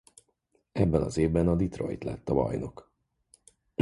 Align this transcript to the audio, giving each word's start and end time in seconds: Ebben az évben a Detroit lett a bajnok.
Ebben 0.71 1.01
az 1.01 1.17
évben 1.17 1.47
a 1.47 1.55
Detroit 1.55 2.03
lett 2.03 2.29
a 2.29 2.33
bajnok. 2.33 2.91